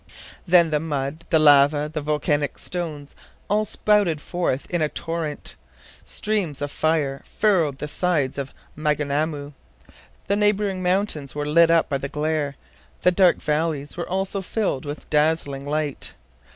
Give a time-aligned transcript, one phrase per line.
[0.47, 3.15] Then the mud, the lava, the volcanic stones,
[3.47, 5.55] all spouted forth in a torrent.
[6.03, 9.53] Streams of fire furrowed the sides of Maunganamu.
[10.25, 12.55] The neighboring mountains were lit up by the glare;
[13.03, 16.15] the dark valleys were also filled with dazzling light.